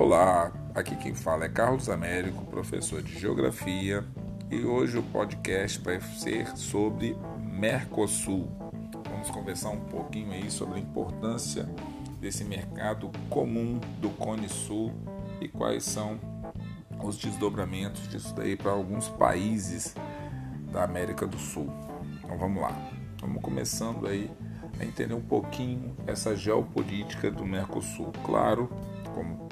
[0.00, 4.04] Olá, aqui quem fala é Carlos Américo, professor de Geografia,
[4.48, 8.48] e hoje o podcast vai ser sobre Mercosul.
[9.10, 11.68] Vamos conversar um pouquinho aí sobre a importância
[12.20, 14.92] desse mercado comum do Cone Sul
[15.40, 16.20] e quais são
[17.02, 19.96] os desdobramentos disso daí para alguns países
[20.70, 21.68] da América do Sul.
[22.22, 22.70] Então vamos lá.
[23.20, 24.30] Vamos começando aí
[24.78, 28.12] a entender um pouquinho essa geopolítica do Mercosul.
[28.24, 28.70] Claro,
[29.12, 29.48] como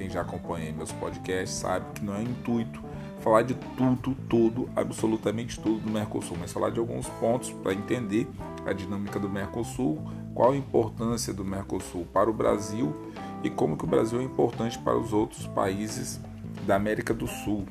[0.00, 2.82] quem já acompanha meus podcasts sabe que não é intuito
[3.20, 8.26] falar de tudo, tudo, absolutamente tudo do Mercosul, mas falar de alguns pontos para entender
[8.64, 10.00] a dinâmica do Mercosul,
[10.34, 12.96] qual a importância do Mercosul para o Brasil
[13.44, 16.18] e como que o Brasil é importante para os outros países
[16.66, 17.66] da América do Sul,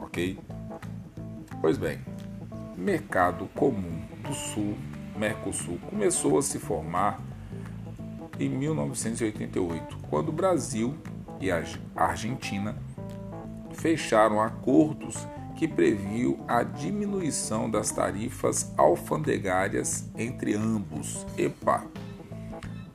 [0.00, 0.38] ok?
[1.60, 1.98] Pois bem,
[2.78, 4.74] mercado comum do Sul,
[5.18, 7.20] Mercosul, começou a se formar
[8.40, 10.94] em 1988, quando o Brasil
[11.42, 11.62] e a
[11.96, 12.74] Argentina
[13.74, 15.26] fecharam acordos
[15.56, 21.26] que previam a diminuição das tarifas alfandegárias entre ambos.
[21.36, 21.84] Epa!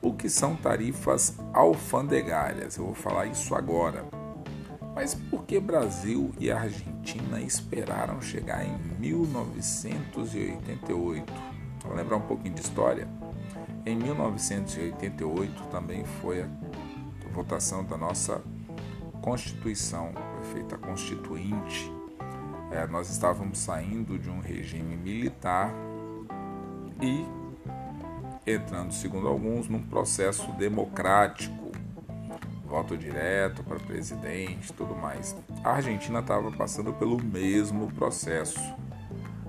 [0.01, 2.77] O que são tarifas alfandegárias?
[2.77, 4.05] Eu vou falar isso agora.
[4.95, 11.33] Mas por que Brasil e Argentina esperaram chegar em 1988?
[11.83, 13.07] Vamos lembrar um pouquinho de história?
[13.85, 16.43] Em 1988 também foi
[17.37, 18.41] votação da nossa
[19.21, 21.91] Constituição, foi feita a Constituinte.
[22.71, 25.71] É, nós estávamos saindo de um regime militar
[26.99, 27.23] e
[28.49, 31.71] entrando, segundo alguns, num processo democrático,
[32.65, 35.35] voto direto para presidente, tudo mais.
[35.63, 38.59] A Argentina estava passando pelo mesmo processo.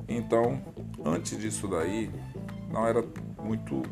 [0.07, 0.61] Então,
[1.05, 2.11] antes disso daí,
[2.71, 3.03] não era
[3.43, 3.83] muito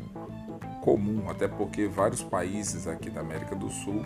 [0.87, 4.05] comum, até porque vários países aqui da América do Sul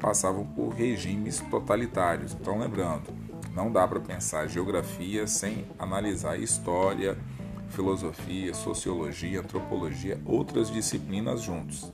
[0.00, 2.36] passavam por regimes totalitários.
[2.40, 3.04] Então, lembrando,
[3.54, 7.16] não dá para pensar geografia sem analisar história,
[7.68, 11.92] filosofia, sociologia, antropologia, outras disciplinas juntos.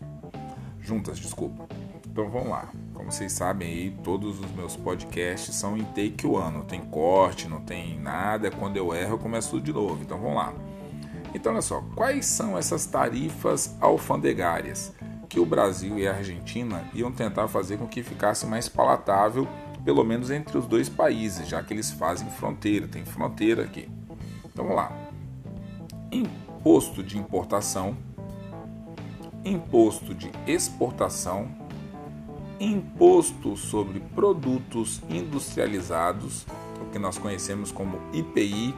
[0.81, 1.69] Juntas, desculpa.
[2.11, 2.73] Então vamos lá.
[2.95, 7.47] Como vocês sabem aí, todos os meus podcasts são em take one, não tem corte,
[7.47, 8.51] não tem nada.
[8.51, 10.03] Quando eu erro, eu começo tudo de novo.
[10.03, 10.55] Então vamos lá.
[11.35, 14.93] Então, olha só, quais são essas tarifas alfandegárias
[15.29, 19.49] que o Brasil e a Argentina iam tentar fazer com que ficasse mais palatável,
[19.85, 23.89] pelo menos entre os dois países, já que eles fazem fronteira, tem fronteira aqui.
[24.45, 24.93] Então, vamos lá.
[26.13, 27.97] Imposto de importação,
[29.45, 31.49] imposto de exportação,
[32.61, 36.47] imposto sobre produtos industrializados,
[36.81, 38.73] o que nós conhecemos como IPI,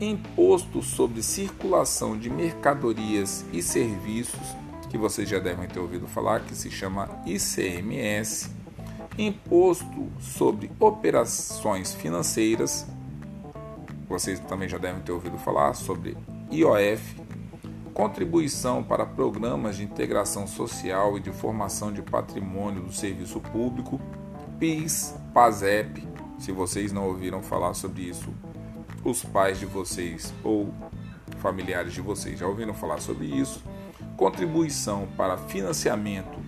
[0.00, 4.56] imposto sobre circulação de mercadorias e serviços,
[4.88, 8.50] que vocês já devem ter ouvido falar, que se chama ICMS,
[9.18, 12.86] imposto sobre operações financeiras,
[14.08, 16.16] vocês também já devem ter ouvido falar sobre
[16.50, 17.20] IOF,
[17.94, 24.00] contribuição para programas de integração social e de formação de patrimônio do serviço público,
[24.58, 28.30] PIS, PASEP, se vocês não ouviram falar sobre isso,
[29.04, 30.72] os pais de vocês ou
[31.38, 33.62] familiares de vocês já ouviram falar sobre isso.
[34.16, 36.38] Contribuição para financiamento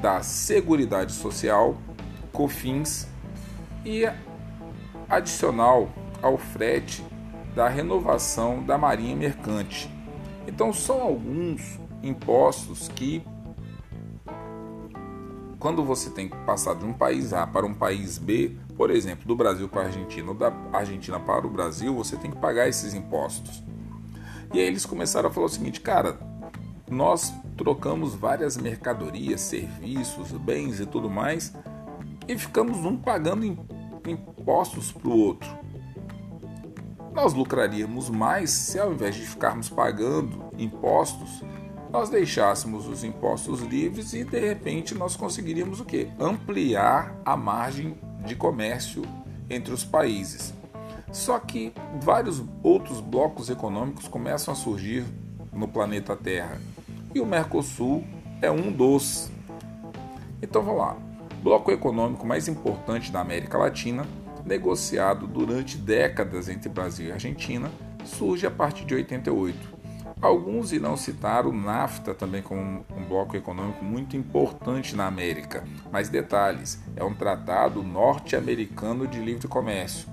[0.00, 1.76] da Seguridade Social,
[2.32, 3.08] COFINS,
[3.84, 4.04] e
[5.08, 5.88] adicional
[6.20, 7.04] ao frete
[7.54, 9.90] da renovação da Marinha Mercante.
[10.46, 13.22] Então, são alguns impostos que,
[15.58, 19.26] quando você tem que passar de um país A para um país B, por exemplo,
[19.26, 22.68] do Brasil para a Argentina ou da Argentina para o Brasil, você tem que pagar
[22.68, 23.62] esses impostos.
[24.52, 26.18] E aí eles começaram a falar o seguinte, cara,
[26.88, 31.52] nós trocamos várias mercadorias, serviços, bens e tudo mais
[32.28, 33.58] e ficamos um pagando
[34.06, 35.48] impostos para o outro.
[37.12, 41.42] Nós lucraríamos mais se ao invés de ficarmos pagando impostos,
[41.90, 46.08] nós deixássemos os impostos livres e de repente nós conseguiríamos o quê?
[46.18, 49.02] Ampliar a margem de comércio
[49.48, 50.52] entre os países.
[51.10, 55.04] Só que vários outros blocos econômicos começam a surgir
[55.52, 56.60] no planeta Terra
[57.14, 58.04] e o Mercosul
[58.42, 59.30] é um dos.
[60.42, 60.96] Então vamos lá.
[61.42, 64.04] Bloco econômico mais importante da América Latina,
[64.44, 67.70] negociado durante décadas entre Brasil e Argentina,
[68.04, 69.77] surge a partir de 88
[70.20, 75.62] Alguns irão citar o NAFTA também como um bloco econômico muito importante na América,
[75.92, 80.08] mas detalhes: é um tratado norte-americano de livre comércio.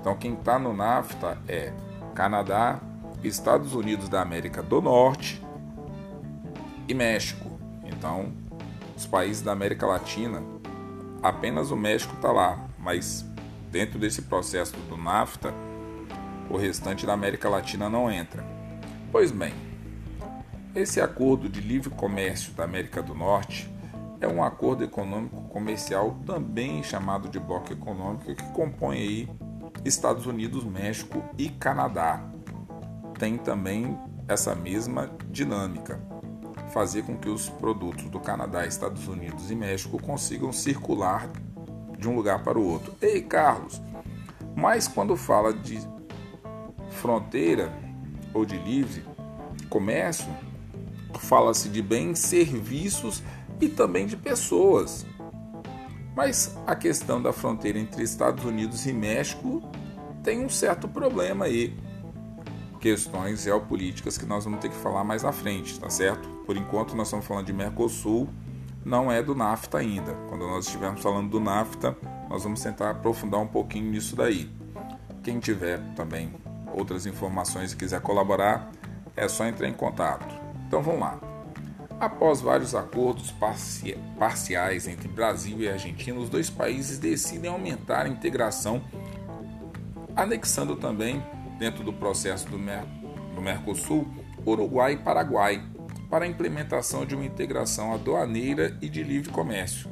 [0.00, 1.72] Então, quem está no NAFTA é
[2.14, 2.80] Canadá,
[3.22, 5.40] Estados Unidos da América do Norte
[6.88, 7.50] e México.
[7.84, 8.32] Então,
[8.96, 10.42] os países da América Latina
[11.22, 13.24] apenas o México está lá, mas
[13.70, 15.54] dentro desse processo do NAFTA,
[16.50, 18.51] o restante da América Latina não entra.
[19.12, 19.52] Pois bem,
[20.74, 23.70] esse acordo de livre comércio da América do Norte
[24.22, 29.28] é um acordo econômico comercial também chamado de bloco econômico que compõe aí
[29.84, 32.24] Estados Unidos, México e Canadá.
[33.18, 36.00] Tem também essa mesma dinâmica,
[36.72, 41.28] fazer com que os produtos do Canadá, Estados Unidos e México consigam circular
[41.98, 42.94] de um lugar para o outro.
[43.02, 43.78] Ei, Carlos,
[44.56, 45.78] mas quando fala de
[46.92, 47.81] fronteira
[48.34, 49.04] ou de livre
[49.68, 50.28] comércio,
[51.18, 53.22] fala-se de bens, serviços
[53.60, 55.06] e também de pessoas.
[56.14, 59.62] Mas a questão da fronteira entre Estados Unidos e México
[60.22, 61.74] tem um certo problema aí.
[62.80, 66.28] Questões geopolíticas que nós vamos ter que falar mais à frente, tá certo?
[66.44, 68.28] Por enquanto nós estamos falando de Mercosul,
[68.84, 70.12] não é do NAFTA ainda.
[70.28, 71.96] Quando nós estivermos falando do NAFTA,
[72.28, 74.50] nós vamos tentar aprofundar um pouquinho nisso daí.
[75.22, 76.34] Quem tiver também
[76.74, 78.70] outras informações e quiser colaborar,
[79.16, 80.34] é só entrar em contato.
[80.66, 81.20] Então vamos lá.
[82.00, 83.32] Após vários acordos
[84.18, 88.82] parciais entre Brasil e Argentina, os dois países decidem aumentar a integração,
[90.16, 91.22] anexando também,
[91.60, 92.84] dentro do processo do, Mer
[93.34, 94.04] do Mercosul,
[94.44, 95.62] Uruguai e Paraguai,
[96.10, 99.91] para a implementação de uma integração aduaneira e de livre comércio.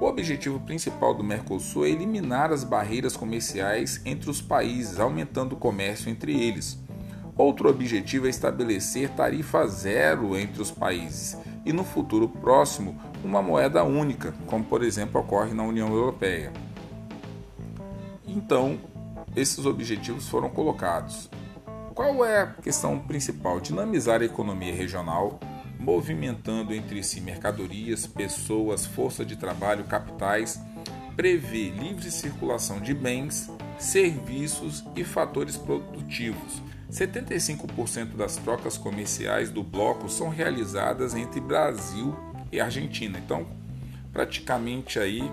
[0.00, 5.58] O objetivo principal do Mercosul é eliminar as barreiras comerciais entre os países, aumentando o
[5.58, 6.78] comércio entre eles.
[7.36, 13.82] Outro objetivo é estabelecer tarifa zero entre os países e, no futuro próximo, uma moeda
[13.82, 16.52] única, como por exemplo ocorre na União Europeia.
[18.26, 18.78] Então,
[19.34, 21.28] esses objetivos foram colocados.
[21.92, 23.58] Qual é a questão principal?
[23.58, 25.40] Dinamizar a economia regional,
[25.78, 30.60] movimentando entre si mercadorias, pessoas, força de trabalho, capitais,
[31.16, 40.08] prever livre circulação de bens, serviços e fatores produtivos 75% das trocas comerciais do bloco
[40.08, 42.16] são realizadas entre Brasil
[42.50, 43.18] e Argentina.
[43.18, 43.46] Então,
[44.12, 45.30] praticamente aí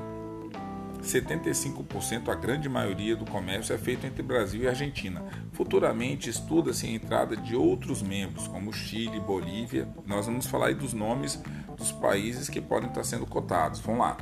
[1.05, 5.23] 75%, a grande maioria do comércio é feito entre Brasil e Argentina.
[5.53, 9.87] Futuramente estuda-se a entrada de outros membros, como Chile, Bolívia.
[10.05, 11.41] Nós vamos falar aí dos nomes
[11.77, 13.79] dos países que podem estar sendo cotados.
[13.79, 14.17] Vamos lá.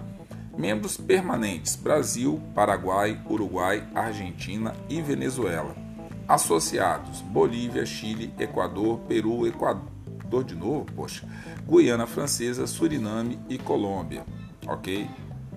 [0.58, 5.76] Membros permanentes: Brasil, Paraguai, Uruguai, Argentina e Venezuela.
[6.28, 9.94] Associados: Bolívia, Chile, Equador, Peru, Equador
[10.42, 11.28] de novo, poxa,
[11.68, 14.26] Guiana Francesa, Suriname e Colômbia.
[14.66, 15.08] Ok?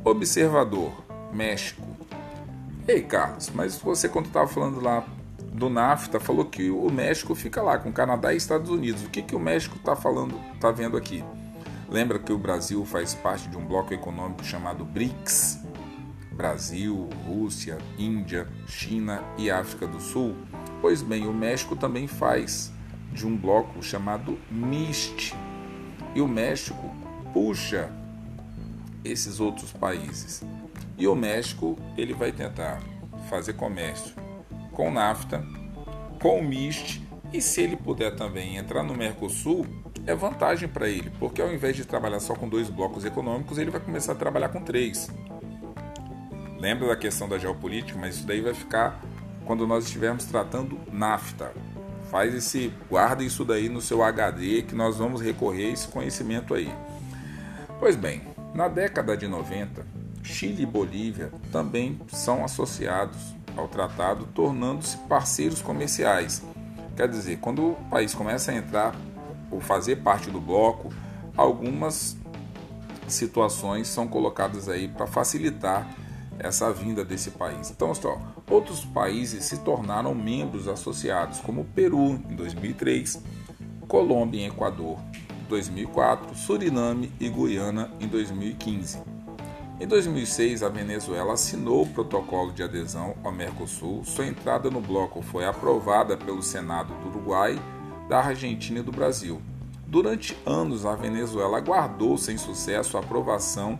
[0.04, 1.05] Observador:
[1.36, 1.82] México.
[2.88, 5.04] Ei, Carlos, mas você, quando estava falando lá
[5.52, 9.04] do NAFTA, falou que o México fica lá com Canadá e Estados Unidos.
[9.04, 11.22] O que, que o México está falando, está vendo aqui?
[11.88, 15.60] Lembra que o Brasil faz parte de um bloco econômico chamado BRICS?
[16.32, 20.34] Brasil, Rússia, Índia, China e África do Sul?
[20.80, 22.70] Pois bem, o México também faz
[23.12, 25.34] de um bloco chamado MIST.
[26.14, 26.94] E o México
[27.32, 27.90] puxa
[29.04, 30.42] esses outros países.
[30.98, 32.80] E o México, ele vai tentar
[33.28, 34.14] fazer comércio
[34.72, 35.44] com NAFTA,
[36.20, 37.02] com o MIST,
[37.32, 39.66] e se ele puder também entrar no Mercosul,
[40.06, 43.70] é vantagem para ele, porque ao invés de trabalhar só com dois blocos econômicos, ele
[43.70, 45.10] vai começar a trabalhar com três.
[46.58, 49.00] Lembra da questão da geopolítica, mas isso daí vai ficar
[49.44, 51.52] quando nós estivermos tratando NAFTA.
[52.10, 56.54] Faz esse, guarda isso daí no seu HD que nós vamos recorrer a esse conhecimento
[56.54, 56.72] aí.
[57.80, 58.22] Pois bem,
[58.54, 59.84] na década de 90,
[60.26, 66.42] Chile e Bolívia também são associados ao tratado, tornando-se parceiros comerciais.
[66.96, 68.94] Quer dizer, quando o país começa a entrar
[69.50, 70.92] ou fazer parte do bloco,
[71.36, 72.16] algumas
[73.06, 75.88] situações são colocadas aí para facilitar
[76.38, 77.70] essa vinda desse país.
[77.70, 83.22] Então, só, outros países se tornaram membros associados, como Peru em 2003,
[83.86, 84.98] Colômbia e Equador
[85.44, 89.15] em 2004, Suriname e Guiana em 2015.
[89.78, 94.02] Em 2006, a Venezuela assinou o protocolo de adesão ao Mercosul.
[94.06, 97.60] Sua entrada no bloco foi aprovada pelo Senado do Uruguai,
[98.08, 99.38] da Argentina e do Brasil.
[99.86, 103.78] Durante anos, a Venezuela aguardou sem sucesso a aprovação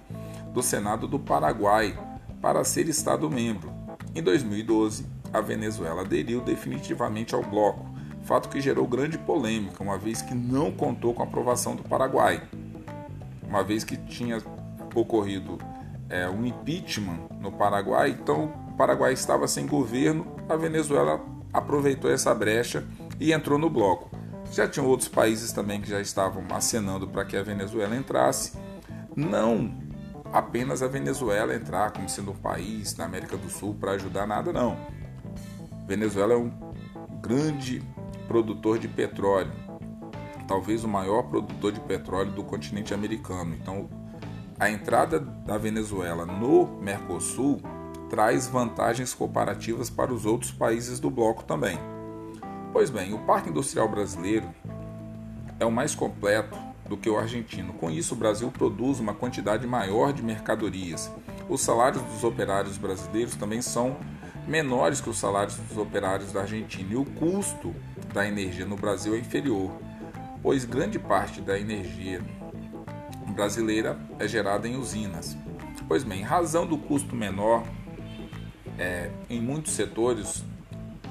[0.52, 1.98] do Senado do Paraguai
[2.42, 3.72] para ser Estado-membro.
[4.14, 7.88] Em 2012, a Venezuela aderiu definitivamente ao bloco,
[8.22, 12.46] fato que gerou grande polêmica, uma vez que não contou com a aprovação do Paraguai,
[13.48, 14.42] uma vez que tinha
[14.94, 15.58] ocorrido
[16.08, 22.34] é, um impeachment no Paraguai, então o Paraguai estava sem governo, a Venezuela aproveitou essa
[22.34, 22.84] brecha
[23.18, 24.10] e entrou no bloco.
[24.52, 28.52] Já tinham outros países também que já estavam acenando para que a Venezuela entrasse.
[29.14, 29.86] Não
[30.32, 34.52] apenas a Venezuela entrar como sendo um país na América do Sul para ajudar nada,
[34.52, 34.76] não.
[35.86, 36.52] Venezuela é um
[37.20, 37.82] grande
[38.26, 39.52] produtor de petróleo,
[40.46, 43.54] talvez o maior produtor de petróleo do continente americano.
[43.54, 43.88] Então,
[44.58, 47.60] a entrada da Venezuela no Mercosul
[48.08, 51.78] traz vantagens comparativas para os outros países do bloco também.
[52.72, 54.48] Pois bem, o Parque Industrial Brasileiro
[55.58, 56.56] é o mais completo
[56.88, 57.74] do que o argentino.
[57.74, 61.10] Com isso, o Brasil produz uma quantidade maior de mercadorias.
[61.48, 63.96] Os salários dos operários brasileiros também são
[64.46, 67.74] menores que os salários dos operários da Argentina e o custo
[68.14, 69.70] da energia no Brasil é inferior,
[70.42, 72.22] pois grande parte da energia
[73.36, 75.36] brasileira é gerada em usinas.
[75.86, 77.62] Pois bem, em razão do custo menor,
[78.78, 80.42] é, em muitos setores,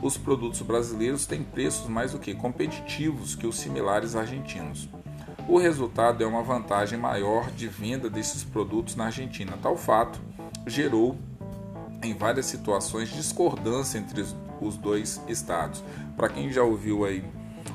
[0.01, 4.89] os produtos brasileiros têm preços mais do que competitivos que os similares argentinos.
[5.47, 9.57] O resultado é uma vantagem maior de venda desses produtos na Argentina.
[9.61, 10.19] Tal fato
[10.65, 11.15] gerou
[12.03, 14.25] em várias situações discordância entre
[14.59, 15.83] os dois estados.
[16.17, 17.23] Para quem já ouviu aí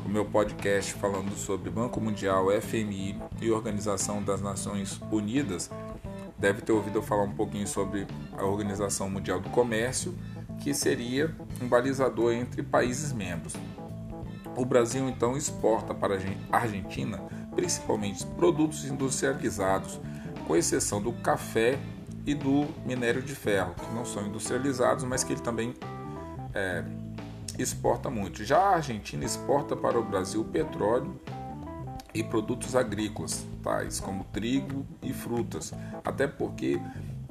[0.04, 5.70] o meu podcast falando sobre Banco Mundial, FMI e Organização das Nações Unidas,
[6.38, 8.06] deve ter ouvido eu falar um pouquinho sobre
[8.36, 10.14] a Organização Mundial do Comércio,
[10.60, 13.54] que seria um balizador entre países membros.
[14.56, 16.18] O Brasil então exporta para
[16.50, 17.20] a Argentina
[17.54, 20.00] principalmente produtos industrializados,
[20.46, 21.78] com exceção do café
[22.26, 25.74] e do minério de ferro, que não são industrializados, mas que ele também
[26.54, 26.84] é,
[27.62, 28.44] exporta muito.
[28.44, 31.20] Já a Argentina exporta para o Brasil petróleo
[32.14, 35.72] e produtos agrícolas, tais como trigo e frutas,
[36.04, 36.80] até porque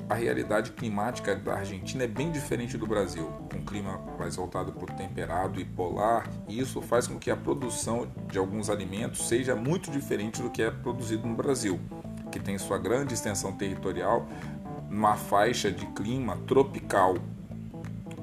[0.10, 4.72] a realidade climática da Argentina é bem diferente do Brasil, com um clima mais voltado
[4.72, 9.28] para o temperado e polar, e isso faz com que a produção de alguns alimentos
[9.28, 11.80] seja muito diferente do que é produzido no Brasil,
[12.32, 14.28] que tem sua grande extensão territorial
[14.90, 17.16] numa faixa de clima tropical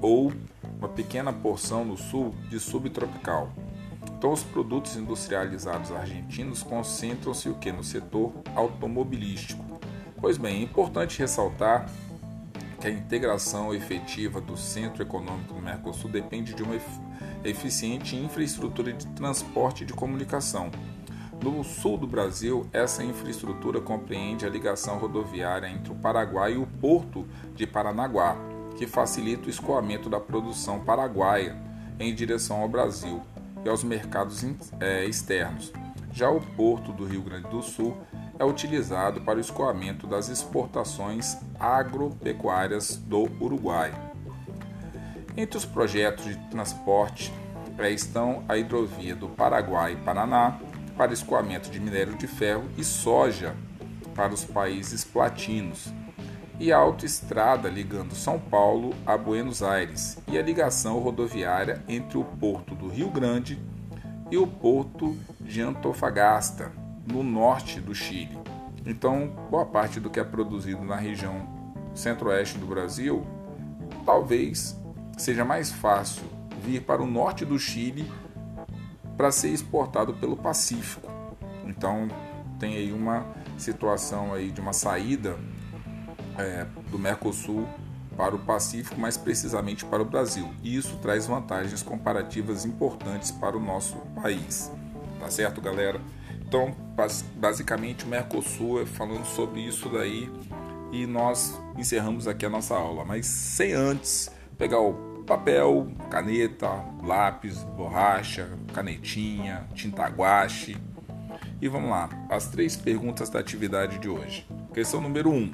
[0.07, 0.33] ou
[0.79, 3.51] uma pequena porção no sul de subtropical.
[4.17, 9.77] Então, os produtos industrializados argentinos concentram-se o que no setor automobilístico
[10.19, 11.89] Pois bem, é importante ressaltar
[12.81, 16.75] que a integração efetiva do Centro Econômico do Mercosul depende de uma
[17.45, 20.71] eficiente infraestrutura de transporte e de comunicação.
[21.43, 26.67] No sul do Brasil, essa infraestrutura compreende a ligação rodoviária entre o Paraguai e o
[26.67, 28.37] porto de Paranaguá,
[28.77, 31.57] que facilita o escoamento da produção paraguaia
[31.99, 33.23] em direção ao Brasil
[33.65, 34.45] e aos mercados
[34.81, 35.73] é, externos.
[36.13, 37.97] Já o porto do Rio Grande do Sul
[38.39, 43.93] é utilizado para o escoamento das exportações agropecuárias do Uruguai.
[45.37, 47.33] Entre os projetos de transporte
[47.91, 50.59] estão a hidrovia do Paraguai-Paraná
[50.97, 53.55] para escoamento de minério de ferro e soja
[54.15, 55.93] para os países platinos,
[56.59, 62.25] e a autoestrada ligando São Paulo a Buenos Aires e a ligação rodoviária entre o
[62.25, 63.61] porto do Rio Grande
[64.31, 66.73] e o porto de Antofagasta
[67.07, 68.39] no norte do Chile.
[68.85, 71.55] Então, boa parte do que é produzido na região
[71.95, 73.27] centro-oeste do Brasil,
[74.05, 74.79] talvez
[75.17, 76.25] seja mais fácil
[76.63, 78.11] vir para o norte do Chile
[79.17, 81.11] para ser exportado pelo Pacífico.
[81.65, 82.09] Então,
[82.59, 85.39] tem aí uma situação aí de uma saída
[86.39, 87.67] é, do Mercosul
[88.17, 90.49] para o Pacífico, mais precisamente para o Brasil.
[90.63, 94.73] E isso traz vantagens comparativas importantes para o nosso país.
[95.21, 96.01] Tá certo, galera?
[96.41, 96.75] Então,
[97.35, 100.31] basicamente, o Mercosul é falando sobre isso daí
[100.93, 106.69] e nós encerramos aqui a nossa aula, mas sem antes pegar o papel, caneta,
[107.03, 110.77] lápis, borracha, canetinha, tinta guache.
[111.61, 114.47] E vamos lá, as três perguntas da atividade de hoje.
[114.73, 115.35] Questão número 1.
[115.35, 115.53] Um,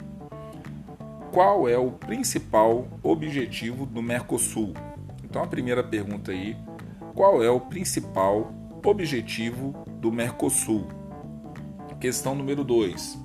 [1.32, 4.74] qual é o principal objetivo do Mercosul?
[5.24, 6.54] Então a primeira pergunta aí,
[7.14, 8.52] qual é o principal
[8.84, 10.88] objetivo do Mercosul.
[11.98, 13.18] Questão número 2.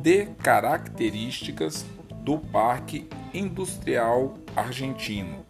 [0.00, 1.84] Dê características
[2.22, 5.44] do Parque Industrial Argentino.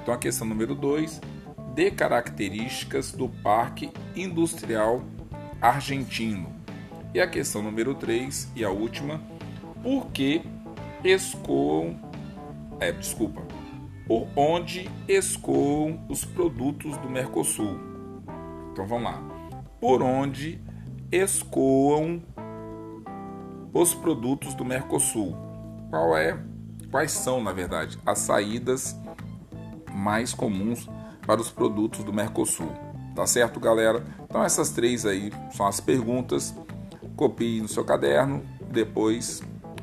[0.00, 1.20] Então a questão número 2,
[1.74, 5.02] dê características do Parque Industrial
[5.60, 6.56] Argentino.
[7.12, 9.20] E a questão número 3 e a última,
[9.82, 10.42] por que
[11.04, 11.98] escoam,
[12.80, 13.42] é, desculpa,
[14.06, 17.78] por onde escoam os produtos do Mercosul.
[18.72, 19.22] Então vamos lá.
[19.80, 20.60] Por onde
[21.12, 22.22] escoam
[23.72, 25.36] os produtos do Mercosul?
[25.90, 26.38] Qual é,
[26.90, 28.96] quais são, na verdade, as saídas
[29.92, 30.88] mais comuns
[31.26, 32.72] para os produtos do Mercosul?
[33.14, 34.04] Tá certo, galera?
[34.24, 36.54] Então essas três aí são as perguntas.
[37.16, 39.42] Copie no seu caderno depois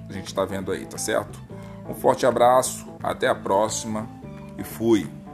[0.10, 1.40] a gente está vendo aí, tá certo?
[1.88, 4.08] Um forte abraço, até a próxima
[4.58, 5.25] e fui!